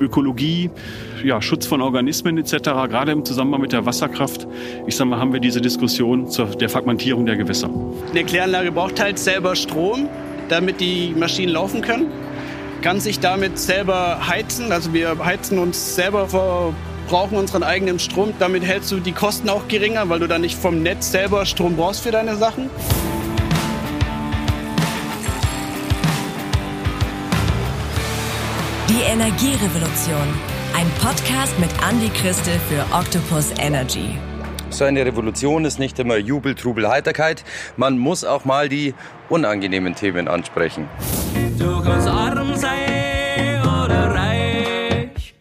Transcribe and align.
Ökologie, 0.00 0.70
ja, 1.24 1.40
Schutz 1.42 1.66
von 1.66 1.80
Organismen 1.80 2.38
etc., 2.38 2.56
gerade 2.88 3.12
im 3.12 3.24
Zusammenhang 3.24 3.60
mit 3.60 3.72
der 3.72 3.86
Wasserkraft, 3.86 4.46
ich 4.86 4.96
sage 4.96 5.10
mal, 5.10 5.18
haben 5.18 5.32
wir 5.32 5.40
diese 5.40 5.60
Diskussion 5.60 6.28
zur 6.28 6.46
der 6.46 6.68
Fragmentierung 6.68 7.26
der 7.26 7.36
Gewässer. 7.36 7.70
Eine 8.10 8.24
Kläranlage 8.24 8.72
braucht 8.72 9.00
halt 9.00 9.18
selber 9.18 9.56
Strom, 9.56 10.08
damit 10.48 10.80
die 10.80 11.14
Maschinen 11.16 11.52
laufen 11.52 11.80
können. 11.80 12.06
Kann 12.82 13.00
sich 13.00 13.20
damit 13.20 13.58
selber 13.58 14.28
heizen, 14.28 14.70
also 14.70 14.92
wir 14.92 15.24
heizen 15.24 15.58
uns 15.58 15.96
selber 15.96 16.28
vor 16.28 16.74
brauchen 17.08 17.38
unseren 17.38 17.62
eigenen 17.62 17.98
Strom. 17.98 18.34
Damit 18.38 18.64
hältst 18.64 18.90
du 18.92 18.98
die 18.98 19.12
Kosten 19.12 19.48
auch 19.48 19.68
geringer, 19.68 20.08
weil 20.08 20.18
du 20.18 20.26
dann 20.26 20.40
nicht 20.40 20.56
vom 20.56 20.82
Netz 20.82 21.12
selber 21.12 21.46
Strom 21.46 21.76
brauchst 21.76 22.02
für 22.02 22.10
deine 22.10 22.36
Sachen. 22.36 22.68
Die 28.96 29.02
Energierevolution. 29.02 30.26
Ein 30.74 30.90
Podcast 31.02 31.58
mit 31.58 31.68
Andy 31.86 32.08
Christel 32.08 32.54
für 32.66 32.82
Octopus 32.96 33.50
Energy. 33.58 34.18
So 34.70 34.84
eine 34.84 35.04
Revolution 35.04 35.66
ist 35.66 35.78
nicht 35.78 35.98
immer 35.98 36.16
Jubel, 36.16 36.54
Trubel, 36.54 36.88
Heiterkeit. 36.88 37.44
Man 37.76 37.98
muss 37.98 38.24
auch 38.24 38.46
mal 38.46 38.70
die 38.70 38.94
unangenehmen 39.28 39.94
Themen 39.94 40.28
ansprechen. 40.28 40.88
Du 41.58 41.82
kannst 41.82 42.08
arm 42.08 42.56
sein 42.56 43.60
oder 43.60 44.14
reich. 44.14 45.34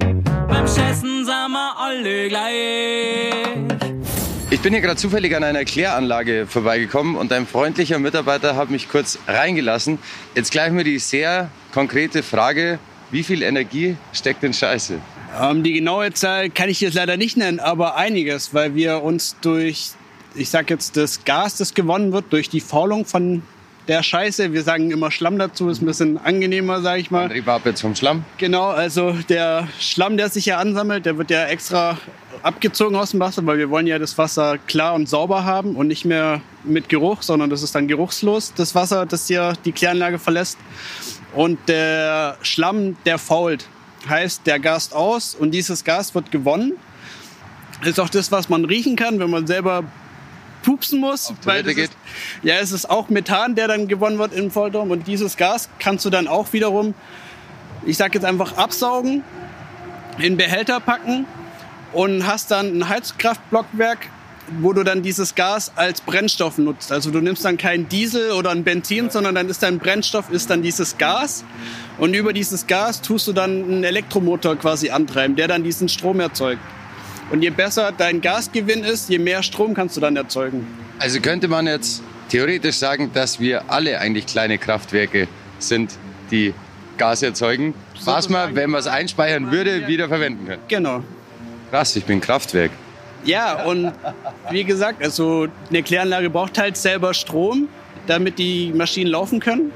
Beim 0.50 0.68
Schessen 0.68 1.24
sind 1.24 1.52
wir 1.52 1.76
alle 1.78 2.28
gleich. 2.28 3.36
Ich 4.50 4.60
bin 4.60 4.74
hier 4.74 4.82
gerade 4.82 4.98
zufällig 4.98 5.34
an 5.34 5.46
einer 5.46 5.64
Kläranlage 5.64 6.46
vorbeigekommen 6.46 7.16
und 7.16 7.32
ein 7.32 7.48
freundlicher 7.48 8.00
Mitarbeiter 8.00 8.58
hat 8.58 8.70
mich 8.70 8.90
kurz 8.90 9.18
reingelassen. 9.30 9.98
Jetzt 10.36 10.52
gleich 10.52 10.74
mir 10.74 10.84
die 10.84 11.00
sehr 11.00 11.50
konkrete 11.74 12.22
Frage, 12.22 12.80
wie 13.16 13.24
viel 13.24 13.44
Energie 13.44 13.96
steckt 14.12 14.44
in 14.44 14.54
Scheiße? 14.54 15.00
Ähm, 15.42 15.64
die 15.64 15.72
genaue 15.72 16.12
Zahl 16.12 16.50
kann 16.50 16.68
ich 16.68 16.82
jetzt 16.82 16.96
leider 16.96 17.16
nicht 17.16 17.38
nennen, 17.38 17.62
aber 17.62 17.96
einiges, 17.96 18.54
weil 18.54 18.76
wir 18.76 19.04
uns 19.04 19.38
durch, 19.40 19.92
ich 20.36 20.50
sag 20.50 20.70
jetzt, 20.70 20.98
das 20.98 21.24
Gas, 21.24 21.56
das 21.56 21.74
gewonnen 21.74 22.12
wird, 22.12 22.26
durch 22.34 22.50
die 22.50 22.60
Faulung 22.60 23.06
von 23.06 23.42
der 23.88 24.04
Scheiße, 24.04 24.54
wir 24.54 24.64
sagen 24.64 24.92
immer 24.92 25.12
Schlamm 25.12 25.38
dazu, 25.38 25.70
ist 25.70 25.82
ein 25.82 25.86
bisschen 25.86 26.18
angenehmer, 26.18 26.82
sag 26.82 27.00
ich 27.00 27.12
mal. 27.12 27.28
André 27.28 27.48
ab 27.48 27.62
jetzt 27.66 27.82
vom 27.82 27.96
Schlamm? 27.96 28.24
Genau, 28.38 28.68
also 28.68 29.12
der 29.30 29.68
Schlamm, 29.80 30.18
der 30.18 30.30
sich 30.30 30.46
ja 30.46 30.58
ansammelt, 30.58 31.06
der 31.06 31.18
wird 31.18 31.30
ja 31.30 31.46
extra 31.46 31.98
abgezogen 32.42 32.96
aus 32.96 33.12
dem 33.12 33.20
Wasser, 33.20 33.46
weil 33.46 33.58
wir 33.58 33.70
wollen 33.70 33.88
ja 33.88 34.00
das 34.00 34.18
Wasser 34.18 34.58
klar 34.58 34.94
und 34.94 35.10
sauber 35.10 35.46
haben 35.46 35.76
und 35.76 35.88
nicht 35.88 36.06
mehr 36.06 36.42
mit 36.64 36.90
Geruch, 36.90 37.22
sondern 37.22 37.50
das 37.50 37.64
ist 37.64 37.76
dann 37.76 37.88
geruchslos, 37.88 38.54
das 38.56 38.76
Wasser, 38.76 39.06
das 39.06 39.28
hier 39.28 39.54
die 39.66 39.72
Kläranlage 39.72 40.20
verlässt. 40.20 40.58
Und 41.34 41.58
der 41.68 42.38
Schlamm, 42.42 42.98
der 43.06 43.18
fault, 43.18 43.68
heißt, 44.08 44.46
der 44.46 44.60
gast 44.60 44.94
aus 44.94 45.36
und 45.36 45.52
dieses 45.52 45.84
Gas 45.84 46.14
wird 46.16 46.32
gewonnen. 46.32 46.74
Ist 47.84 48.00
auch 48.00 48.10
das, 48.10 48.32
was 48.32 48.48
man 48.50 48.66
riechen 48.66 48.96
kann, 48.96 49.20
wenn 49.20 49.30
man 49.30 49.48
selber 49.48 49.84
pupsen 50.66 51.00
muss. 51.00 51.34
weil 51.44 51.64
das 51.64 51.76
ist, 51.76 51.94
ja, 52.44 52.56
es 52.56 52.72
ist 52.72 52.90
auch 52.90 53.10
Methan, 53.10 53.56
der 53.56 53.68
dann 53.68 53.88
gewonnen 53.88 54.18
wird 54.18 54.34
im 54.34 54.52
Vollturm. 54.52 54.92
Und 54.92 55.08
dieses 55.08 55.38
Gas 55.38 55.70
kannst 55.80 56.04
du 56.06 56.10
dann 56.10 56.28
auch 56.28 56.52
wiederum, 56.54 56.96
ich 57.86 57.98
sag 57.98 58.14
jetzt 58.16 58.26
einfach, 58.26 58.58
absaugen, 58.58 59.24
in 60.18 60.38
Behälter 60.38 60.80
packen 60.80 61.26
und 61.94 62.26
hast 62.26 62.52
dann 62.52 62.80
ein 62.80 62.90
Heizkraftblockwerk 62.90 64.10
wo 64.60 64.74
du 64.74 64.84
dann 64.84 65.02
dieses 65.02 65.36
Gas 65.36 65.72
als 65.76 66.02
Brennstoff 66.02 66.58
nutzt. 66.58 66.92
Also 66.92 67.10
du 67.12 67.20
nimmst 67.20 67.44
dann 67.46 67.58
kein 67.58 67.90
Diesel 67.90 68.32
oder 68.32 68.52
ein 68.52 68.64
Benzin, 68.64 69.10
sondern 69.10 69.34
dann 69.34 69.50
ist 69.50 69.64
dein 69.64 69.80
Brennstoff 69.80 70.30
ist 70.30 70.50
dann 70.50 70.62
dieses 70.62 70.98
Gas 70.98 71.44
und 71.98 72.14
über 72.14 72.34
dieses 72.34 72.68
Gas 72.68 73.02
tust 73.02 73.28
du 73.28 73.34
dann 73.34 73.64
einen 73.64 73.84
Elektromotor 73.84 74.56
quasi 74.56 74.92
antreiben, 74.92 75.36
der 75.36 75.48
dann 75.48 75.64
diesen 75.64 75.90
Strom 75.90 76.20
erzeugt. 76.20 76.62
Und 77.32 77.42
je 77.42 77.50
besser 77.50 77.92
dein 77.98 78.22
Gasgewinn 78.22 78.84
ist, 78.84 79.10
je 79.10 79.20
mehr 79.20 79.42
Strom 79.44 79.74
kannst 79.74 79.98
du 79.98 80.02
dann 80.02 80.16
erzeugen. 80.16 80.68
Also 81.00 81.20
könnte 81.20 81.48
man 81.48 81.68
jetzt 81.68 82.04
theoretisch 82.30 82.78
sagen, 82.78 83.12
dass 83.14 83.40
wir 83.40 83.70
alle 83.70 84.00
eigentlich 84.00 84.26
kleine 84.26 84.58
Kraftwerke 84.58 85.28
sind, 85.60 85.94
die 86.32 86.54
Gas 86.98 87.24
erzeugen, 87.24 87.74
was 88.06 88.30
man, 88.30 88.56
wenn 88.56 88.70
man 88.70 88.80
es 88.80 88.88
einspeichern 88.88 89.52
würde, 89.52 89.88
wieder 89.88 90.08
verwenden 90.08 90.46
könnte. 90.46 90.64
Genau. 90.68 91.04
Krass, 91.72 91.96
ich 91.96 92.06
bin 92.06 92.22
Kraftwerk. 92.22 92.72
Ja, 93.26 93.64
und 93.66 93.92
wie 94.52 94.64
gesagt, 94.64 95.04
also 95.04 95.48
eine 95.70 95.82
Kläranlage 95.82 96.30
braucht 96.30 96.58
halt 96.60 96.78
selber 96.78 97.14
Strom, 97.14 97.68
damit 98.06 98.38
die 98.38 98.72
Maschinen 98.74 99.10
laufen 99.10 99.40
können. 99.40 99.72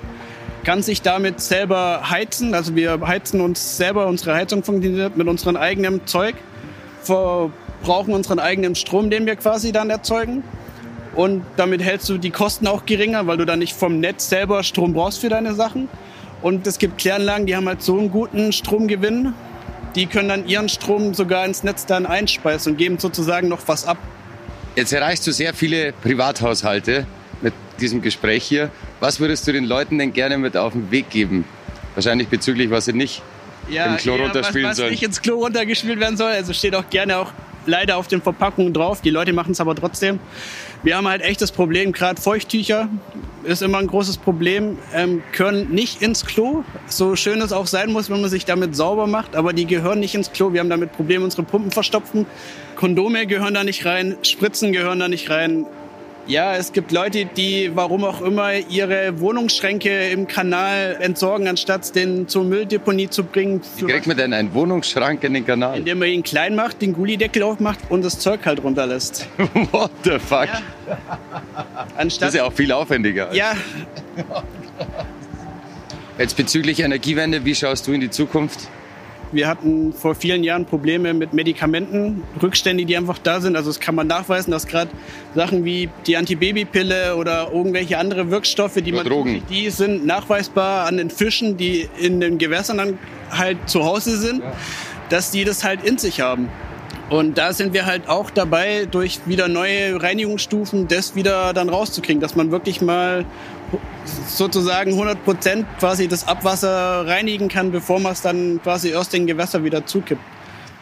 Kann 0.63 0.83
sich 0.83 1.01
damit 1.01 1.41
selber 1.41 2.09
heizen. 2.09 2.53
Also 2.53 2.75
wir 2.75 2.99
heizen 3.05 3.41
uns 3.41 3.77
selber, 3.77 4.05
unsere 4.05 4.35
Heizung 4.35 4.63
funktioniert 4.63 5.17
mit 5.17 5.27
unserem 5.27 5.57
eigenen 5.57 6.05
Zeug. 6.05 6.35
Verbrauchen 7.03 8.13
unseren 8.13 8.39
eigenen 8.39 8.75
Strom, 8.75 9.09
den 9.09 9.25
wir 9.25 9.35
quasi 9.35 9.71
dann 9.71 9.89
erzeugen. 9.89 10.43
Und 11.15 11.43
damit 11.57 11.81
hältst 11.81 12.07
du 12.09 12.17
die 12.17 12.29
Kosten 12.29 12.67
auch 12.67 12.85
geringer, 12.85 13.27
weil 13.27 13.37
du 13.37 13.45
dann 13.45 13.59
nicht 13.59 13.73
vom 13.73 13.99
Netz 13.99 14.29
selber 14.29 14.63
Strom 14.63 14.93
brauchst 14.93 15.19
für 15.19 15.29
deine 15.29 15.53
Sachen. 15.55 15.89
Und 16.41 16.65
es 16.67 16.77
gibt 16.77 16.97
Kläranlagen, 16.97 17.45
die 17.45 17.55
haben 17.55 17.67
halt 17.67 17.81
so 17.81 17.97
einen 17.97 18.11
guten 18.11 18.53
Stromgewinn, 18.53 19.33
die 19.95 20.05
können 20.05 20.29
dann 20.29 20.47
ihren 20.47 20.69
Strom 20.69 21.13
sogar 21.13 21.45
ins 21.45 21.63
Netz 21.63 21.85
dann 21.85 22.05
einspeisen 22.05 22.73
und 22.73 22.77
geben 22.77 22.99
sozusagen 22.99 23.47
noch 23.49 23.61
was 23.67 23.85
ab. 23.85 23.97
Jetzt 24.75 24.93
erreichst 24.93 25.25
du 25.27 25.31
sehr 25.31 25.53
viele 25.53 25.91
Privathaushalte 25.91 27.05
mit 27.41 27.53
diesem 27.81 28.01
Gespräch 28.01 28.45
hier. 28.45 28.69
Was 28.99 29.19
würdest 29.19 29.47
du 29.47 29.51
den 29.51 29.65
Leuten 29.65 29.97
denn 29.97 30.13
gerne 30.13 30.37
mit 30.37 30.55
auf 30.55 30.73
den 30.73 30.91
Weg 30.91 31.09
geben? 31.09 31.43
Wahrscheinlich 31.95 32.29
bezüglich, 32.29 32.69
was 32.69 32.85
sie 32.85 32.93
nicht 32.93 33.21
ja, 33.69 33.85
im 33.85 33.97
Klo 33.97 34.15
ja, 34.15 34.23
runterspielen 34.23 34.69
was. 34.69 34.79
Was 34.79 34.89
nicht 34.89 35.03
ins 35.03 35.21
Klo 35.21 35.39
runtergespielt 35.39 35.99
werden 35.99 36.17
soll. 36.17 36.31
Also 36.31 36.53
steht 36.53 36.75
auch 36.75 36.89
gerne 36.89 37.17
auch 37.17 37.31
leider 37.65 37.97
auf 37.97 38.07
den 38.07 38.21
Verpackungen 38.21 38.73
drauf. 38.73 39.01
Die 39.01 39.09
Leute 39.09 39.33
machen 39.33 39.51
es 39.51 39.61
aber 39.61 39.75
trotzdem. 39.75 40.19
Wir 40.83 40.97
haben 40.97 41.07
halt 41.07 41.21
echt 41.21 41.41
das 41.41 41.51
Problem, 41.51 41.91
gerade 41.91 42.21
Feuchttücher 42.21 42.89
ist 43.43 43.61
immer 43.61 43.77
ein 43.77 43.87
großes 43.87 44.17
Problem, 44.17 44.77
ähm, 44.93 45.21
gehören 45.31 45.69
nicht 45.69 46.01
ins 46.01 46.25
Klo. 46.25 46.63
So 46.87 47.15
schön 47.15 47.41
es 47.41 47.53
auch 47.53 47.67
sein 47.67 47.91
muss, 47.91 48.09
wenn 48.09 48.21
man 48.21 48.29
sich 48.29 48.45
damit 48.45 48.75
sauber 48.75 49.07
macht, 49.07 49.35
aber 49.35 49.53
die 49.53 49.65
gehören 49.65 49.99
nicht 49.99 50.15
ins 50.15 50.31
Klo. 50.31 50.53
Wir 50.53 50.59
haben 50.59 50.69
damit 50.69 50.91
Probleme, 50.93 51.23
unsere 51.23 51.43
Pumpen 51.43 51.71
verstopfen. 51.71 52.25
Kondome 52.75 53.27
gehören 53.27 53.53
da 53.53 53.63
nicht 53.63 53.85
rein, 53.85 54.17
Spritzen 54.23 54.71
gehören 54.71 54.99
da 54.99 55.07
nicht 55.07 55.29
rein. 55.29 55.65
Ja, 56.29 56.55
es 56.55 56.73
gibt 56.73 56.91
Leute, 56.91 57.25
die, 57.25 57.71
warum 57.73 58.03
auch 58.03 58.21
immer, 58.21 58.53
ihre 58.53 59.19
Wohnungsschränke 59.19 60.09
im 60.09 60.27
Kanal 60.27 60.95
entsorgen, 61.01 61.47
anstatt 61.47 61.95
den 61.95 62.27
zur 62.27 62.43
Mülldeponie 62.43 63.09
zu 63.09 63.23
bringen. 63.23 63.61
Wie 63.77 63.85
kriegt 63.85 64.05
man 64.05 64.15
denn 64.15 64.31
einen 64.33 64.53
Wohnungsschrank 64.53 65.23
in 65.23 65.33
den 65.33 65.43
Kanal? 65.43 65.79
Indem 65.79 65.97
man 65.97 66.07
ihn 66.09 66.21
klein 66.21 66.55
macht, 66.55 66.83
den 66.83 66.93
Gullideckel 66.93 67.41
aufmacht 67.41 67.79
und 67.89 68.05
das 68.05 68.19
Zeug 68.19 68.45
halt 68.45 68.63
runterlässt. 68.63 69.27
What 69.71 69.89
the 70.03 70.19
fuck? 70.19 70.45
Ja. 70.45 70.61
Anstatt, 71.97 72.27
das 72.27 72.29
ist 72.29 72.35
ja 72.35 72.43
auch 72.43 72.53
viel 72.53 72.71
aufwendiger. 72.71 73.33
Ja. 73.33 73.53
Jetzt 76.19 76.37
bezüglich 76.37 76.79
Energiewende, 76.81 77.43
wie 77.43 77.55
schaust 77.55 77.87
du 77.87 77.91
in 77.93 78.01
die 78.01 78.11
Zukunft? 78.11 78.67
Wir 79.31 79.47
hatten 79.47 79.93
vor 79.93 80.15
vielen 80.15 80.43
Jahren 80.43 80.65
Probleme 80.65 81.13
mit 81.13 81.33
Medikamenten, 81.33 82.23
Rückstände, 82.41 82.85
die 82.85 82.97
einfach 82.97 83.19
da 83.19 83.41
sind. 83.41 83.55
Also 83.55 83.69
es 83.69 83.79
kann 83.79 83.95
man 83.95 84.07
nachweisen, 84.07 84.51
dass 84.51 84.65
gerade 84.65 84.89
Sachen 85.35 85.65
wie 85.65 85.89
die 86.07 86.17
Antibabypille 86.17 87.15
oder 87.15 87.51
irgendwelche 87.51 87.97
andere 87.97 88.31
Wirkstoffe, 88.31 88.75
die 88.75 88.91
oder 88.91 89.03
man 89.03 89.11
Drogen. 89.11 89.43
die 89.49 89.69
sind 89.69 90.05
nachweisbar 90.05 90.87
an 90.87 90.97
den 90.97 91.09
Fischen, 91.09 91.57
die 91.57 91.87
in 91.99 92.19
den 92.19 92.37
Gewässern 92.37 92.77
dann 92.77 92.99
halt 93.29 93.57
zu 93.69 93.83
Hause 93.83 94.17
sind, 94.17 94.41
ja. 94.41 94.51
dass 95.09 95.31
die 95.31 95.43
das 95.43 95.63
halt 95.63 95.83
in 95.83 95.97
sich 95.97 96.21
haben. 96.21 96.49
Und 97.09 97.39
da 97.39 97.53
sind 97.53 97.73
wir 97.73 97.85
halt 97.85 98.07
auch 98.07 98.29
dabei, 98.29 98.87
durch 98.89 99.19
wieder 99.25 99.47
neue 99.47 100.01
Reinigungsstufen 100.01 100.87
das 100.87 101.15
wieder 101.15 101.53
dann 101.53 101.69
rauszukriegen, 101.69 102.21
dass 102.21 102.35
man 102.35 102.51
wirklich 102.51 102.81
mal 102.81 103.25
sozusagen 104.27 104.91
100 104.91 105.23
Prozent 105.23 105.65
quasi 105.79 106.07
das 106.07 106.27
Abwasser 106.27 107.05
reinigen 107.05 107.47
kann, 107.47 107.71
bevor 107.71 107.99
man 107.99 108.13
es 108.13 108.21
dann 108.21 108.59
quasi 108.63 108.95
aus 108.95 109.09
den 109.09 109.27
Gewässern 109.27 109.63
wieder 109.63 109.85
zukippt. 109.85 110.21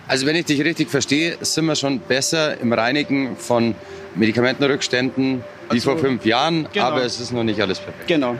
Also 0.07 0.25
wenn 0.25 0.35
ich 0.35 0.45
dich 0.45 0.63
richtig 0.63 0.89
verstehe, 0.89 1.37
sind 1.41 1.65
wir 1.65 1.75
schon 1.75 1.99
besser 1.99 2.59
im 2.59 2.71
Reinigen 2.71 3.35
von 3.35 3.75
Medikamentenrückständen 4.15 5.43
wie 5.69 5.73
also, 5.73 5.91
vor 5.91 5.99
fünf 5.99 6.25
Jahren, 6.25 6.67
genau. 6.71 6.85
aber 6.85 7.03
es 7.03 7.19
ist 7.19 7.33
noch 7.33 7.43
nicht 7.43 7.59
alles 7.59 7.79
perfekt. 7.79 8.07
Genau. 8.07 8.37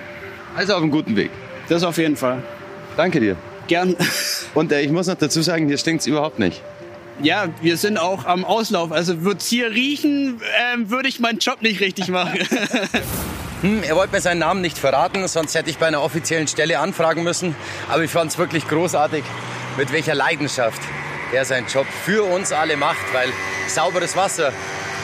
Also 0.55 0.73
auf 0.73 0.81
einem 0.81 0.91
guten 0.91 1.15
Weg. 1.17 1.29
Das 1.67 1.83
auf 1.83 1.97
jeden 1.97 2.15
Fall. 2.15 2.41
Danke 2.95 3.19
dir. 3.19 3.35
Gern. 3.67 3.97
Und 4.53 4.71
äh, 4.71 4.81
ich 4.81 4.91
muss 4.91 5.07
noch 5.07 5.15
dazu 5.15 5.41
sagen, 5.41 5.67
hier 5.67 5.77
stinkt 5.77 6.01
es 6.01 6.07
überhaupt 6.07 6.39
nicht. 6.39 6.61
Ja, 7.21 7.49
wir 7.61 7.77
sind 7.77 7.97
auch 7.97 8.25
am 8.25 8.45
Auslauf. 8.45 8.91
Also 8.91 9.23
würde 9.23 9.39
es 9.39 9.47
hier 9.47 9.71
riechen, 9.71 10.39
äh, 10.39 10.89
würde 10.89 11.09
ich 11.09 11.19
meinen 11.19 11.39
Job 11.39 11.61
nicht 11.61 11.81
richtig 11.81 12.07
machen. 12.07 12.39
Hm, 13.61 13.81
er 13.81 13.95
wollte 13.95 14.13
mir 14.13 14.21
seinen 14.21 14.37
Namen 14.37 14.61
nicht 14.61 14.77
verraten, 14.77 15.27
sonst 15.27 15.55
hätte 15.55 15.71
ich 15.71 15.79
bei 15.79 15.87
einer 15.87 16.03
offiziellen 16.03 16.47
Stelle 16.47 16.79
anfragen 16.79 17.23
müssen. 17.23 17.55
Aber 17.89 18.03
ich 18.03 18.11
fand 18.11 18.31
es 18.31 18.37
wirklich 18.37 18.67
großartig, 18.67 19.23
mit 19.77 19.91
welcher 19.91 20.13
Leidenschaft 20.13 20.79
er 21.33 21.43
seinen 21.43 21.65
Job 21.67 21.87
für 22.05 22.23
uns 22.23 22.51
alle 22.51 22.77
macht, 22.77 23.13
weil 23.13 23.29
sauberes 23.67 24.15
Wasser 24.15 24.53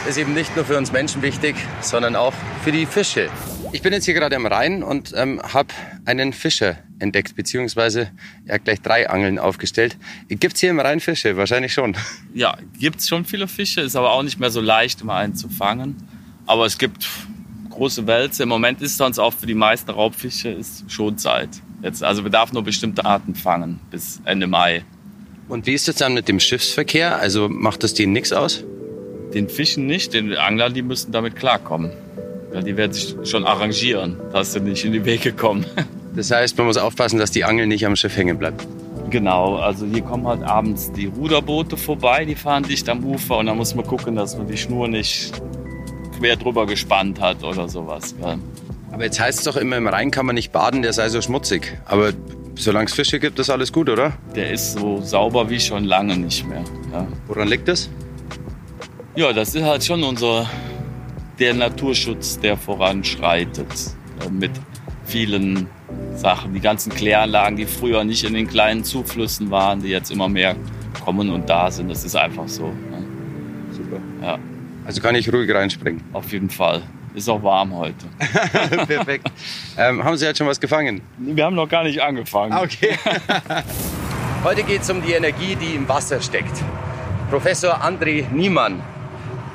ist 0.07 0.17
eben 0.17 0.35
nicht 0.35 0.55
nur 0.55 0.65
für 0.65 0.77
uns 0.77 0.91
Menschen 0.91 1.23
wichtig, 1.23 1.55
sondern 1.81 2.15
auch 2.15 2.33
für 2.63 2.71
die 2.71 2.85
Fische. 2.85 3.29
Ich 3.71 3.81
bin 3.81 3.91
jetzt 3.91 4.05
hier 4.05 4.13
gerade 4.13 4.35
am 4.35 4.45
Rhein 4.45 4.83
und 4.83 5.13
ähm, 5.15 5.41
habe 5.41 5.73
einen 6.05 6.31
Fischer 6.31 6.77
entdeckt, 7.00 7.35
beziehungsweise 7.35 8.11
er 8.45 8.55
hat 8.55 8.65
gleich 8.65 8.81
drei 8.81 9.09
Angeln 9.09 9.39
aufgestellt. 9.39 9.97
Gibt 10.29 10.53
es 10.53 10.59
hier 10.59 10.69
im 10.69 10.79
Rhein 10.79 11.00
Fische? 11.00 11.38
Wahrscheinlich 11.38 11.73
schon. 11.73 11.95
Ja, 12.35 12.55
gibt 12.79 13.00
es 13.00 13.07
schon 13.07 13.25
viele 13.25 13.47
Fische, 13.47 13.81
ist 13.81 13.95
aber 13.95 14.11
auch 14.11 14.21
nicht 14.21 14.39
mehr 14.39 14.51
so 14.51 14.61
leicht, 14.61 15.01
immer 15.01 15.15
einen 15.15 15.35
zu 15.35 15.50
fangen. 15.50 16.07
Aber 16.45 16.67
es 16.67 16.77
gibt 16.77 17.07
große 17.73 18.07
Wälze. 18.07 18.43
Im 18.43 18.49
Moment 18.49 18.81
ist 18.81 18.97
sonst 18.97 19.19
auch 19.19 19.33
für 19.33 19.45
die 19.45 19.53
meisten 19.53 19.91
Raubfische 19.91 20.49
ist 20.49 20.89
schon 20.91 21.17
Zeit. 21.17 21.49
Jetzt, 21.81 22.03
also 22.03 22.23
wir 22.23 22.31
darf 22.31 22.53
nur 22.53 22.63
bestimmte 22.63 23.05
Arten 23.05 23.35
fangen 23.35 23.79
bis 23.91 24.21
Ende 24.25 24.47
Mai. 24.47 24.85
Und 25.49 25.65
wie 25.67 25.73
ist 25.73 25.89
es 25.89 25.95
dann 25.95 26.13
mit 26.13 26.27
dem 26.27 26.39
Schiffsverkehr? 26.39 27.17
Also 27.17 27.49
macht 27.49 27.83
das 27.83 27.93
denen 27.93 28.13
nichts 28.13 28.31
aus? 28.31 28.63
Den 29.33 29.49
Fischen 29.49 29.85
nicht, 29.87 30.13
den 30.13 30.33
Anglern, 30.35 30.73
die 30.73 30.81
müssen 30.81 31.11
damit 31.11 31.35
klarkommen. 31.35 31.91
Ja, 32.53 32.61
die 32.61 32.77
werden 32.77 32.93
sich 32.93 33.15
schon 33.23 33.45
arrangieren, 33.45 34.17
dass 34.31 34.53
sie 34.53 34.59
nicht 34.59 34.85
in 34.85 34.93
die 34.93 35.05
Wege 35.05 35.33
kommen. 35.33 35.65
Das 36.15 36.29
heißt, 36.29 36.55
man 36.59 36.67
muss 36.67 36.77
aufpassen, 36.77 37.17
dass 37.17 37.31
die 37.31 37.43
Angel 37.43 37.65
nicht 37.65 37.87
am 37.87 37.95
Schiff 37.95 38.15
hängen 38.15 38.37
bleibt. 38.37 38.67
Genau, 39.09 39.55
also 39.55 39.87
hier 39.87 40.03
kommen 40.03 40.27
halt 40.27 40.43
abends 40.43 40.91
die 40.91 41.07
Ruderboote 41.07 41.75
vorbei, 41.75 42.23
die 42.23 42.35
fahren 42.35 42.61
dicht 42.61 42.87
am 42.87 43.03
Ufer 43.03 43.37
und 43.39 43.47
dann 43.47 43.57
muss 43.57 43.73
man 43.73 43.83
gucken, 43.83 44.15
dass 44.15 44.37
man 44.37 44.45
die 44.45 44.57
Schnur 44.57 44.87
nicht 44.87 45.31
quer 46.18 46.36
drüber 46.36 46.65
gespannt 46.65 47.19
hat 47.19 47.44
oder 47.44 47.68
sowas. 47.69 48.15
Ja. 48.21 48.38
Aber 48.92 49.04
jetzt 49.06 49.19
heißt 49.19 49.39
es 49.39 49.45
doch 49.45 49.56
immer, 49.56 49.77
im 49.77 49.88
Rhein 49.88 50.12
kann 50.12 50.25
man 50.25 50.36
nicht 50.36 50.51
baden, 50.51 50.81
der 50.83 50.94
sei 50.94 51.10
so 51.10 51.21
schmutzig. 51.21 51.77
Aber 51.86 52.12
solange 52.56 52.86
es 52.86 52.94
Fische 52.94 53.19
gibt, 53.19 53.39
ist 53.39 53.50
alles 53.50 53.74
gut, 53.74 53.89
oder? 53.89 54.13
Der 54.36 54.51
ist 54.51 54.74
so 54.74 55.01
sauber 55.01 55.50
wie 55.50 55.60
schon 55.60 55.83
lange 55.83 56.15
nicht 56.15 56.48
mehr. 56.48 56.63
Ja. 56.92 57.07
Woran 57.27 57.48
liegt 57.48 57.68
das? 57.68 57.89
Ja, 59.15 59.33
das 59.33 59.56
ist 59.56 59.63
halt 59.63 59.83
schon 59.83 60.04
unser 60.04 60.50
der 61.39 61.54
Naturschutz, 61.54 62.39
der 62.39 62.57
voranschreitet 62.57 63.68
äh, 64.25 64.30
mit 64.30 64.51
vielen 65.06 65.68
Sachen. 66.15 66.54
Die 66.54 66.60
ganzen 66.60 66.92
Kläranlagen, 66.92 67.57
die 67.57 67.65
früher 67.65 68.04
nicht 68.04 68.24
in 68.24 68.33
den 68.33 68.48
kleinen 68.48 68.83
Zuflüssen 68.83 69.51
waren, 69.51 69.81
die 69.81 69.89
jetzt 69.89 70.12
immer 70.12 70.30
mehr 70.30 70.56
kommen 71.04 71.30
und 71.30 71.50
da 71.50 71.71
sind. 71.71 71.89
Das 71.89 72.04
ist 72.04 72.15
einfach 72.15 72.48
so. 72.48 72.68
Ne? 72.68 73.06
Super. 73.71 73.98
Ja. 74.21 74.39
Also 74.85 75.01
kann 75.01 75.15
ich 75.15 75.31
ruhig 75.31 75.53
reinspringen. 75.53 76.03
Auf 76.13 76.31
jeden 76.31 76.50
Fall. 76.50 76.81
Ist 77.13 77.30
auch 77.30 77.41
warm 77.44 77.75
heute. 77.75 78.07
Perfekt. 78.88 79.31
Ähm, 79.77 80.03
haben 80.03 80.18
Sie 80.18 80.25
jetzt 80.25 80.38
schon 80.38 80.47
was 80.47 80.59
gefangen? 80.59 81.01
Wir 81.18 81.45
haben 81.45 81.56
noch 81.56 81.69
gar 81.69 81.83
nicht 81.83 82.01
angefangen. 82.01 82.53
Okay. 82.53 82.97
heute 84.44 84.63
geht 84.63 84.81
es 84.81 84.89
um 84.89 85.01
die 85.01 85.13
Energie, 85.13 85.56
die 85.56 85.75
im 85.75 85.88
Wasser 85.88 86.19
steckt. 86.19 86.63
Professor 87.30 87.81
André 87.83 88.30
Niemann 88.31 88.81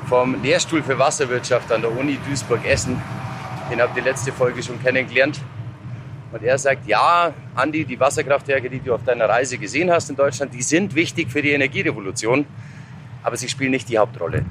vom 0.07 0.41
Lehrstuhl 0.41 0.81
für 0.81 0.97
Wasserwirtschaft 0.97 1.71
an 1.71 1.81
der 1.81 1.91
Uni 1.91 2.17
Duisburg-Essen. 2.27 2.99
Den 3.69 3.81
habt 3.81 3.95
ihr 3.95 4.03
letzte 4.03 4.31
Folge 4.31 4.63
schon 4.63 4.81
kennengelernt. 4.81 5.39
Und 6.31 6.43
er 6.43 6.57
sagt, 6.57 6.87
ja, 6.87 7.33
Andi, 7.55 7.85
die 7.85 7.99
Wasserkraftwerke, 7.99 8.69
die 8.69 8.79
du 8.79 8.93
auf 8.93 9.03
deiner 9.03 9.27
Reise 9.27 9.57
gesehen 9.57 9.91
hast 9.91 10.09
in 10.09 10.15
Deutschland, 10.15 10.53
die 10.53 10.61
sind 10.61 10.95
wichtig 10.95 11.29
für 11.29 11.41
die 11.41 11.51
Energierevolution, 11.51 12.45
aber 13.23 13.35
sie 13.35 13.49
spielen 13.49 13.71
nicht 13.71 13.89
die 13.89 13.97
Hauptrolle. 13.97 14.45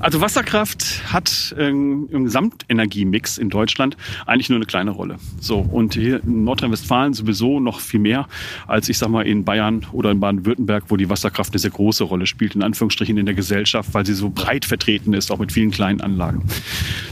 Also 0.00 0.20
Wasserkraft 0.20 1.12
hat 1.12 1.54
ähm, 1.58 2.08
im 2.12 2.24
Gesamtenergiemix 2.24 3.36
in 3.36 3.50
Deutschland 3.50 3.96
eigentlich 4.26 4.48
nur 4.48 4.56
eine 4.56 4.66
kleine 4.66 4.92
Rolle. 4.92 5.16
So 5.40 5.58
und 5.58 5.94
hier 5.94 6.22
in 6.22 6.44
Nordrhein-Westfalen 6.44 7.14
sowieso 7.14 7.58
noch 7.58 7.80
viel 7.80 8.00
mehr 8.00 8.28
als 8.68 8.88
ich 8.88 8.98
sag 8.98 9.08
mal 9.08 9.26
in 9.26 9.44
Bayern 9.44 9.86
oder 9.92 10.10
in 10.12 10.20
Baden-Württemberg, 10.20 10.84
wo 10.88 10.96
die 10.96 11.10
Wasserkraft 11.10 11.52
eine 11.52 11.58
sehr 11.58 11.72
große 11.72 12.04
Rolle 12.04 12.26
spielt 12.26 12.54
in 12.54 12.62
Anführungsstrichen 12.62 13.18
in 13.18 13.26
der 13.26 13.34
Gesellschaft, 13.34 13.92
weil 13.92 14.06
sie 14.06 14.14
so 14.14 14.30
breit 14.30 14.64
vertreten 14.64 15.14
ist, 15.14 15.32
auch 15.32 15.38
mit 15.38 15.50
vielen 15.50 15.72
kleinen 15.72 16.00
Anlagen. 16.00 16.42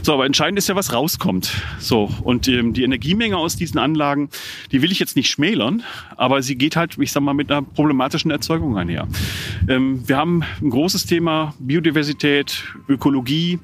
So, 0.07 0.13
aber 0.13 0.25
entscheidend 0.25 0.57
ist 0.57 0.69
ja, 0.69 0.75
was 0.77 0.93
rauskommt. 0.93 1.51
So 1.79 2.09
und 2.23 2.47
ähm, 2.47 2.71
die 2.71 2.83
Energiemenge 2.83 3.35
aus 3.35 3.57
diesen 3.57 3.77
Anlagen, 3.77 4.29
die 4.71 4.81
will 4.81 4.89
ich 4.89 4.99
jetzt 4.99 5.17
nicht 5.17 5.29
schmälern, 5.29 5.83
aber 6.15 6.41
sie 6.41 6.55
geht 6.55 6.77
halt, 6.77 6.97
ich 6.97 7.11
sag 7.11 7.23
mal, 7.23 7.33
mit 7.33 7.51
einer 7.51 7.61
problematischen 7.61 8.31
Erzeugung 8.31 8.77
einher. 8.77 9.05
Ähm, 9.67 10.07
wir 10.07 10.15
haben 10.15 10.45
ein 10.61 10.69
großes 10.69 11.07
Thema 11.07 11.55
Biodiversität, 11.59 12.63
Ökologie, 12.87 13.59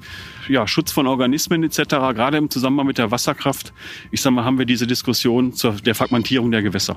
ja, 0.48 0.66
Schutz 0.66 0.92
von 0.92 1.06
Organismen 1.06 1.62
etc., 1.64 1.82
gerade 2.14 2.38
im 2.38 2.50
Zusammenhang 2.50 2.86
mit 2.86 2.98
der 2.98 3.10
Wasserkraft, 3.10 3.72
ich 4.10 4.20
sag 4.20 4.32
mal, 4.32 4.44
haben 4.44 4.58
wir 4.58 4.66
diese 4.66 4.86
Diskussion 4.86 5.52
zur 5.52 5.72
der 5.72 5.94
Fragmentierung 5.94 6.50
der 6.50 6.62
Gewässer. 6.62 6.96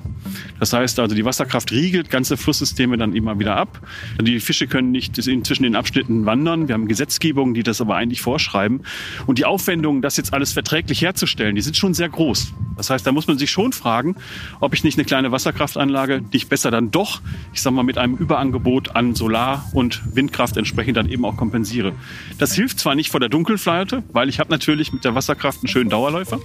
Das 0.60 0.74
heißt 0.74 1.00
also, 1.00 1.16
die 1.16 1.26
Wasserkraft 1.26 1.72
riegelt 1.72 2.10
ganze 2.10 2.38
Flusssysteme 2.38 2.98
dann 2.98 3.14
immer 3.14 3.40
wieder 3.40 3.56
ab. 3.56 3.82
Die 4.22 4.40
Fische 4.40 4.68
können 4.68 4.92
nicht 4.92 5.16
zwischen 5.16 5.64
den 5.64 5.76
Abschnitten 5.76 6.26
wandern. 6.26 6.68
Wir 6.68 6.74
haben 6.74 6.88
Gesetzgebungen, 6.88 7.54
die 7.54 7.64
das 7.64 7.82
aber 7.82 7.96
eigentlich 7.96 8.22
vorschreiben. 8.22 8.82
Und 9.26 9.38
die 9.38 9.46
Aufwendungen, 9.46 10.02
das 10.02 10.18
jetzt 10.18 10.34
alles 10.34 10.54
verträglich 10.54 11.02
herzustellen, 11.02 11.56
die 11.56 11.62
sind 11.62 11.78
schon 11.78 11.94
sehr 11.94 12.10
groß. 12.10 12.54
Das 12.76 12.90
heißt, 12.90 13.06
da 13.06 13.12
muss 13.12 13.28
man 13.28 13.38
sich 13.38 13.50
schon 13.50 13.74
fragen, 13.74 14.16
ob 14.60 14.74
ich 14.74 14.84
nicht 14.84 14.98
eine 14.98 15.06
kleine 15.06 15.32
Wasserkraftanlage, 15.32 16.24
ich 16.32 16.48
besser 16.48 16.72
dann 16.72 16.92
doch, 16.92 17.22
ich 17.54 17.62
sag 17.62 17.74
mal, 17.74 17.84
mit 17.84 17.98
einem 17.98 18.16
Überangebot 18.16 18.96
an 18.96 19.16
Solar- 19.16 19.68
und 19.74 20.02
Windkraft 20.16 20.58
entsprechend 20.58 20.98
dann 20.98 21.10
eben 21.10 21.26
auch 21.26 21.38
kompensiere. 21.38 21.94
Das 22.38 22.54
hilft 22.54 22.80
zwar 22.80 22.96
nicht 22.96 23.10
vor 23.10 23.20
der 23.20 23.30
Dunkelflaute, 23.38 24.02
weil 24.14 24.30
ich 24.30 24.40
habe 24.40 24.50
natürlich 24.50 24.92
mit 24.92 25.06
der 25.06 25.14
Wasserkraft 25.14 25.60
einen 25.62 25.68
schönen 25.68 25.92
Dauerläufer. 25.92 26.40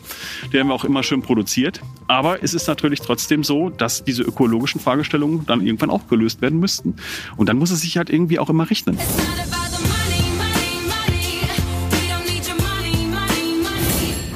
Der 0.52 0.60
haben 0.60 0.68
wir 0.68 0.74
auch 0.74 0.84
immer 0.84 1.02
schön 1.02 1.22
produziert. 1.22 1.80
Aber 2.06 2.42
es 2.42 2.52
ist 2.52 2.68
natürlich 2.68 3.00
trotzdem 3.00 3.44
so, 3.44 3.70
dass 3.70 4.04
diese 4.04 4.22
ökologischen 4.22 4.78
Fragestellungen 4.78 5.46
dann 5.46 5.66
irgendwann 5.66 5.88
auch 5.88 6.06
gelöst 6.06 6.42
werden 6.42 6.60
müssten. 6.60 6.96
Und 7.38 7.48
dann 7.48 7.56
muss 7.56 7.70
es 7.70 7.80
sich 7.80 7.96
halt 7.96 8.10
irgendwie 8.10 8.38
auch 8.38 8.50
immer 8.50 8.68
rechnen. 8.68 8.98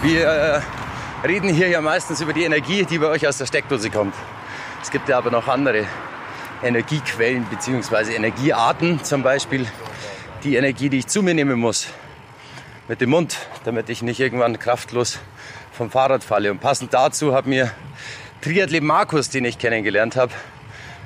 Wir 0.02 0.22
äh, 0.22 0.60
reden 1.26 1.52
hier 1.52 1.68
ja 1.68 1.82
meistens 1.82 2.22
über 2.22 2.32
die 2.32 2.44
Energie, 2.44 2.86
die 2.86 2.96
bei 2.96 3.08
euch 3.08 3.28
aus 3.28 3.36
der 3.36 3.44
Steckdose 3.44 3.90
kommt. 3.90 4.14
Es 4.82 4.90
gibt 4.90 5.10
ja 5.10 5.18
aber 5.18 5.30
noch 5.30 5.46
andere 5.46 5.84
Energiequellen 6.62 7.44
bzw. 7.50 8.14
Energiearten, 8.14 9.04
zum 9.04 9.22
Beispiel 9.22 9.66
die 10.42 10.56
Energie, 10.56 10.88
die 10.88 11.00
ich 11.00 11.06
zu 11.06 11.22
mir 11.22 11.34
nehmen 11.34 11.60
muss 11.60 11.88
mit 12.88 13.00
dem 13.00 13.10
Mund, 13.10 13.36
damit 13.64 13.88
ich 13.88 14.02
nicht 14.02 14.20
irgendwann 14.20 14.58
kraftlos 14.58 15.18
vom 15.72 15.90
Fahrrad 15.90 16.22
falle. 16.24 16.50
Und 16.50 16.60
passend 16.60 16.94
dazu 16.94 17.34
hat 17.34 17.46
mir 17.46 17.70
Triathlet 18.42 18.82
Markus, 18.82 19.28
den 19.28 19.44
ich 19.44 19.58
kennengelernt 19.58 20.16
habe, 20.16 20.32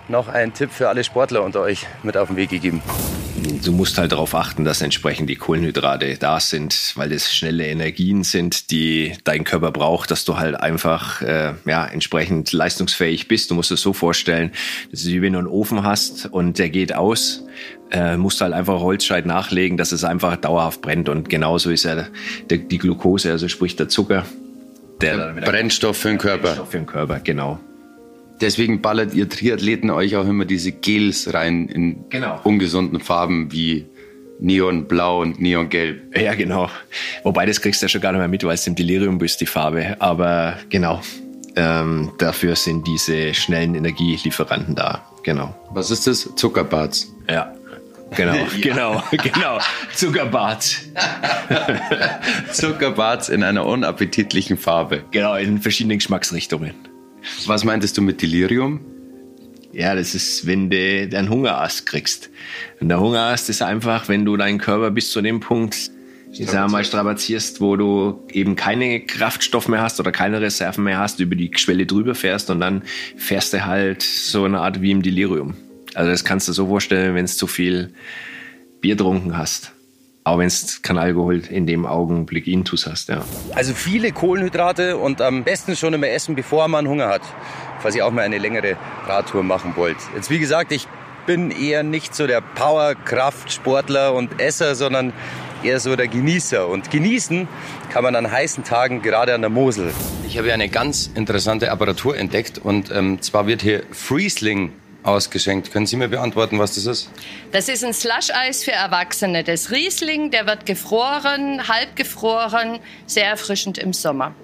noch 0.09 0.29
einen 0.29 0.53
Tipp 0.53 0.71
für 0.73 0.89
alle 0.89 1.05
Sportler 1.05 1.43
unter 1.43 1.61
euch 1.61 1.87
mit 2.03 2.17
auf 2.17 2.29
den 2.29 2.37
Weg 2.37 2.51
gegeben. 2.51 2.83
Du 3.65 3.73
musst 3.73 3.97
halt 3.97 4.13
darauf 4.13 4.35
achten, 4.35 4.65
dass 4.65 4.83
entsprechend 4.83 5.31
die 5.31 5.37
Kohlenhydrate 5.37 6.17
da 6.19 6.41
sind, 6.41 6.93
weil 6.97 7.13
es 7.13 7.33
schnelle 7.33 7.67
Energien 7.67 8.25
sind, 8.25 8.71
die 8.71 9.17
dein 9.25 9.45
Körper 9.45 9.71
braucht, 9.71 10.11
dass 10.11 10.25
du 10.25 10.37
halt 10.37 10.57
einfach 10.57 11.23
äh, 11.23 11.55
ja, 11.65 11.87
entsprechend 11.87 12.53
leistungsfähig 12.53 13.29
bist. 13.29 13.51
Du 13.51 13.55
musst 13.55 13.71
es 13.71 13.81
so 13.81 13.93
vorstellen, 13.93 14.53
das 14.91 15.03
ist 15.03 15.09
wie 15.09 15.23
wenn 15.23 15.33
du 15.33 15.39
einen 15.39 15.49
Ofen 15.49 15.85
hast 15.85 16.27
und 16.27 16.59
der 16.59 16.69
geht 16.69 16.95
aus, 16.95 17.45
äh, 17.91 18.17
musst 18.17 18.41
halt 18.41 18.53
einfach 18.53 18.81
Holzscheit 18.81 19.27
nachlegen, 19.27 19.77
dass 19.77 19.93
es 19.93 20.05
einfach 20.05 20.37
dauerhaft 20.37 20.81
brennt. 20.81 21.09
Und 21.09 21.29
genauso 21.29 21.71
ist 21.71 21.85
ja 21.85 22.07
der, 22.49 22.59
die 22.59 22.79
Glucose, 22.79 23.31
also 23.31 23.49
sprich 23.49 23.77
der 23.77 23.89
Zucker, 23.89 24.25
der, 25.01 25.33
der 25.33 25.41
Brennstoff 25.43 25.97
für 25.97 26.09
den 26.09 26.19
Körper. 26.19 26.43
Brennstoff 26.43 26.71
für 26.71 26.79
den 26.79 26.87
Körper, 26.87 27.21
genau. 27.21 27.59
Deswegen 28.41 28.81
ballert 28.81 29.15
ihr 29.15 29.29
Triathleten 29.29 29.91
euch 29.91 30.17
auch 30.17 30.27
immer 30.27 30.47
diese 30.47 30.73
Gels 30.73 31.35
rein 31.35 31.69
in 31.69 32.05
genau. 32.09 32.41
ungesunden 32.45 33.01
Farben 33.01 33.53
wie 33.53 33.87
Neonblau 34.41 35.21
und 35.21 35.41
Neongelb. 35.41 36.17
Ja, 36.17 36.35
genau. 36.35 36.71
Wobei 37.23 37.45
das 37.45 37.61
kriegst 37.61 37.83
du 37.83 37.85
ja 37.85 37.89
schon 37.89 38.01
gar 38.01 38.13
nicht 38.13 38.21
mehr 38.21 38.29
mit, 38.29 38.43
weil 38.45 38.55
es 38.55 38.67
im 38.67 38.75
Delirium 38.75 39.19
bist, 39.19 39.41
die 39.43 39.47
Farbe. 39.47 39.97
Aber 39.99 40.57
genau, 40.71 41.03
ähm, 41.57 42.13
dafür 42.19 42.57
sind 42.57 42.87
diese 42.87 43.35
schnellen 43.35 43.75
Energielieferanten 43.75 44.75
da. 44.75 45.05
Genau. 45.23 45.55
Was 45.71 45.91
ist 45.91 46.07
das? 46.07 46.31
Zuckerbarts. 46.37 47.13
Ja. 47.29 47.53
Genau, 48.17 48.35
ja. 48.35 48.47
genau, 48.61 49.03
genau. 49.11 49.59
Zuckerbarts. 49.95 50.89
Zuckerbarts 52.53 53.29
in 53.29 53.43
einer 53.43 53.67
unappetitlichen 53.67 54.57
Farbe. 54.57 55.05
Genau, 55.11 55.37
in 55.37 55.61
verschiedenen 55.61 55.99
Geschmacksrichtungen. 55.99 56.75
Was 57.47 57.65
meintest 57.65 57.97
du 57.99 58.03
mit 58.03 58.23
Delirium? 58.23 58.81
Ja, 59.73 59.95
das 59.95 60.15
ist, 60.15 60.47
wenn 60.47 60.69
du 60.69 61.09
deinen 61.09 61.29
Hungerast 61.29 61.87
kriegst. 61.87 62.31
Und 62.81 62.89
der 62.89 62.99
Hungerast 62.99 63.49
ist 63.51 63.63
einfach, 63.63 64.09
wenn 64.09 64.25
du 64.25 64.37
deinen 64.37 64.59
Körper 64.59 64.91
bis 64.91 65.13
zu 65.13 65.21
dem 65.23 65.39
Punkt, 65.39 65.91
ich 66.33 66.49
sag 66.49 66.71
mal, 66.71 66.85
strapazierst, 66.85 67.61
wo 67.61 67.77
du 67.77 68.25
eben 68.33 68.57
keine 68.57 69.01
Kraftstoff 69.01 69.69
mehr 69.69 69.81
hast 69.81 70.01
oder 70.01 70.13
keine 70.13 70.41
Reserven 70.41 70.85
mehr 70.85 70.99
hast, 70.99 71.21
über 71.21 71.37
die 71.37 71.51
Schwelle 71.55 71.87
drüber 71.87 72.15
fährst 72.15 72.51
und 72.51 72.61
dann 72.61 72.83
fährst 73.17 73.53
du 73.53 73.65
halt 73.65 74.03
so 74.03 74.45
eine 74.45 74.61
Art 74.61 74.81
wie 74.83 74.91
im 74.91 75.03
Delirium. 75.03 75.55
Also 75.95 76.11
das 76.11 76.25
kannst 76.25 76.49
du 76.49 76.53
so 76.53 76.67
vorstellen, 76.67 77.15
wenn 77.15 77.27
du 77.27 77.33
zu 77.33 77.47
viel 77.47 77.93
Bier 78.81 78.97
trunken 78.97 79.37
hast. 79.37 79.73
Auch 80.23 80.39
wenn 80.39 80.47
es 80.47 80.83
kein 80.83 80.99
Alkohol 80.99 81.43
in 81.51 81.67
dem 81.67 81.87
Augenblick 81.87 82.47
intus 82.47 82.87
hast, 82.87 83.09
ja. 83.09 83.25
Also 83.55 83.73
viele 83.73 84.13
Kohlenhydrate 84.13 84.99
und 84.99 85.23
am 85.23 85.45
besten 85.45 85.77
schon 85.77 85.95
immer 85.95 86.09
essen, 86.09 86.35
bevor 86.35 86.69
man 86.69 86.87
Hunger 86.87 87.09
hat. 87.09 87.23
Falls 87.81 87.97
ihr 87.97 88.07
auch 88.07 88.11
mal 88.11 88.23
eine 88.23 88.39
längere 88.39 88.77
Radtour 89.07 89.43
machen 89.43 89.73
wollt. 89.77 89.97
Jetzt 90.15 90.29
wie 90.29 90.39
gesagt, 90.39 90.73
ich 90.73 90.87
bin 91.27 91.51
eher 91.51 91.83
nicht 91.83 92.15
so 92.15 92.27
der 92.27 92.41
Power-Kraft-Sportler 92.41 94.15
und 94.15 94.41
Esser, 94.41 94.75
sondern 94.75 95.13
eher 95.63 95.81
so 95.81 95.97
der 95.97 96.09
Genießer. 96.09 96.69
Und 96.69 96.91
genießen 96.91 97.49
kann 97.91 98.03
man 98.03 98.15
an 98.15 98.31
heißen 98.31 98.65
Tagen 98.65 99.03
gerade 99.03 99.35
an 99.35 99.41
der 99.41 99.51
Mosel. 99.51 99.93
Ich 100.27 100.37
habe 100.37 100.47
hier 100.47 100.55
eine 100.55 100.69
ganz 100.69 101.11
interessante 101.15 101.71
Apparatur 101.71 102.17
entdeckt 102.17 102.59
und 102.59 102.91
ähm, 102.91 103.21
zwar 103.23 103.47
wird 103.47 103.63
hier 103.63 103.83
Friesling 103.91 104.73
ausgeschenkt. 105.03 105.73
Können 105.73 105.87
Sie 105.87 105.97
mir 105.97 106.09
beantworten, 106.09 106.59
was 106.59 106.75
das 106.75 106.87
ist? 106.87 107.11
Das 107.53 107.69
ist 107.69 107.85
ein 107.85 107.93
Slush-Eis 107.95 108.65
für 108.65 108.73
Erwachsene. 108.73 109.45
Das 109.45 109.71
Riesling, 109.71 110.31
der 110.31 110.47
wird 110.47 110.67
gefroren, 110.67 111.69
halb 111.69 111.97
gefroren, 111.97 112.79
sehr 113.07 113.27
erfrischend 113.27 113.79
im 113.79 113.93
Sommer. 113.93 114.35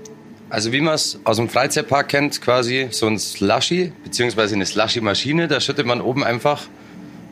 Also 0.48 0.72
wie 0.72 0.80
man 0.80 0.94
es 0.94 1.18
aus 1.24 1.36
dem 1.36 1.48
Freizeitpark 1.48 2.08
kennt, 2.08 2.40
quasi 2.40 2.88
so 2.90 3.06
ein 3.08 3.18
Slushy, 3.18 3.92
beziehungsweise 4.04 4.54
eine 4.54 4.64
Slushy-Maschine. 4.64 5.48
Da 5.48 5.60
schüttet 5.60 5.86
man 5.86 6.00
oben 6.00 6.22
einfach, 6.22 6.62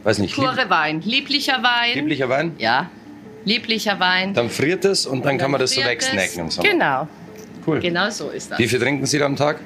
weiß 0.02 0.18
nicht, 0.18 0.34
Pure 0.34 0.56
lieb 0.56 0.70
Wein, 0.70 1.00
lieblicher 1.02 1.62
Wein. 1.62 1.94
lieblicher 1.94 2.28
Wein. 2.28 2.54
Ja, 2.58 2.90
lieblicher 3.44 4.00
Wein. 4.00 4.34
Dann 4.34 4.50
friert 4.50 4.84
es 4.84 5.06
und 5.06 5.24
dann, 5.24 5.38
kann 5.38 5.50
man 5.52 5.60
das 5.60 5.70
so 5.72 5.84
wegsnacken 5.84 6.40
im 6.40 6.50
Sommer. 6.50 6.68
Genau, 6.68 7.08
Cool. 7.66 7.78
genau 7.80 8.10
so 8.10 8.30
ist 8.30 8.50
das. 8.50 8.58
Wie 8.58 8.66
viel 8.66 8.80
trinken 8.80 9.06
Sie 9.06 9.18
da 9.18 9.26
am 9.26 9.36
Tag? 9.36 9.60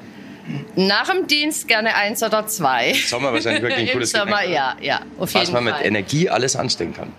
Nach 0.75 1.09
dem 1.09 1.27
Dienst 1.27 1.67
gerne 1.67 1.95
eins 1.95 2.23
oder 2.23 2.47
zwei. 2.47 2.93
Sommer 2.93 3.33
wahrscheinlich 3.33 3.61
wirklich 3.61 3.79
ein 3.81 3.87
Im 3.87 3.93
cooles 3.93 4.11
Sommer, 4.11 4.37
Getränk. 4.37 4.53
ja, 4.53 4.75
ja, 4.81 4.99
auf 5.17 5.33
was 5.33 5.41
jeden 5.41 5.53
man 5.53 5.63
mit 5.65 5.75
Fall. 5.75 5.85
Energie 5.85 6.29
alles 6.29 6.55
anstellen 6.55 6.93
kann. 6.93 7.11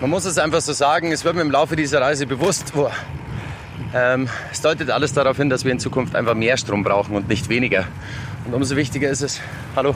Man 0.00 0.10
muss 0.10 0.24
es 0.24 0.38
einfach 0.38 0.60
so 0.60 0.72
sagen, 0.72 1.12
es 1.12 1.24
wird 1.24 1.34
mir 1.34 1.42
im 1.42 1.50
Laufe 1.50 1.76
dieser 1.76 2.00
Reise 2.00 2.26
bewusst, 2.26 2.72
wo, 2.74 2.90
ähm, 3.94 4.28
es 4.52 4.60
deutet 4.60 4.90
alles 4.90 5.12
darauf 5.12 5.36
hin, 5.36 5.50
dass 5.50 5.64
wir 5.64 5.72
in 5.72 5.80
Zukunft 5.80 6.14
einfach 6.14 6.34
mehr 6.34 6.56
Strom 6.56 6.84
brauchen 6.84 7.16
und 7.16 7.28
nicht 7.28 7.48
weniger. 7.48 7.84
Und 8.44 8.54
umso 8.54 8.76
wichtiger 8.76 9.08
ist 9.08 9.22
es, 9.22 9.40
hallo, 9.74 9.94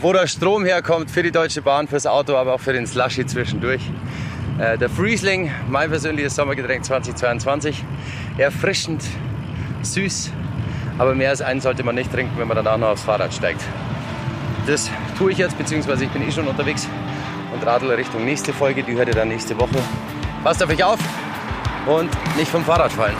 wo 0.00 0.12
der 0.12 0.26
Strom 0.26 0.64
herkommt 0.64 1.10
für 1.10 1.22
die 1.22 1.30
Deutsche 1.30 1.62
Bahn, 1.62 1.88
fürs 1.88 2.06
Auto, 2.06 2.36
aber 2.36 2.54
auch 2.54 2.60
für 2.60 2.72
den 2.72 2.86
Slushy 2.86 3.26
zwischendurch. 3.26 3.82
Äh, 4.58 4.76
der 4.76 4.90
Friesling, 4.90 5.50
mein 5.68 5.88
persönliches 5.90 6.34
Sommergetränk 6.34 6.84
2022, 6.84 7.82
erfrischend, 8.36 9.02
süß, 9.82 10.30
aber 11.00 11.14
mehr 11.14 11.30
als 11.30 11.40
einen 11.40 11.62
sollte 11.62 11.82
man 11.82 11.94
nicht 11.94 12.12
trinken, 12.12 12.38
wenn 12.38 12.46
man 12.46 12.56
dann 12.58 12.66
auch 12.66 12.76
noch 12.76 12.88
aufs 12.88 13.04
Fahrrad 13.04 13.32
steigt. 13.32 13.62
Das 14.66 14.90
tue 15.16 15.32
ich 15.32 15.38
jetzt, 15.38 15.56
beziehungsweise 15.56 16.04
ich 16.04 16.10
bin 16.10 16.28
eh 16.28 16.30
schon 16.30 16.46
unterwegs 16.46 16.86
und 17.54 17.66
radel 17.66 17.90
Richtung 17.92 18.26
nächste 18.26 18.52
Folge, 18.52 18.82
die 18.82 18.92
hört 18.92 19.08
ihr 19.08 19.14
dann 19.14 19.28
nächste 19.28 19.58
Woche. 19.58 19.78
Passt 20.44 20.62
auf 20.62 20.68
euch 20.68 20.84
auf 20.84 20.98
und 21.86 22.10
nicht 22.36 22.50
vom 22.50 22.62
Fahrrad 22.62 22.92
fallen. 22.92 23.16